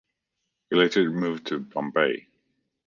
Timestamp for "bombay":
1.59-2.27